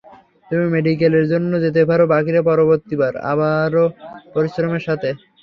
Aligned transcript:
তুমি 0.49 0.65
মেডিকেল 0.75 1.13
এর 1.19 1.25
জন্য 1.33 1.51
যেতে 1.65 1.81
পারো 1.89 2.03
বাকিরা 2.13 2.41
পরবর্তীবার, 2.49 3.13
আরও 3.31 3.83
পরিশ্রমের 4.33 4.83
সাথে। 4.87 5.09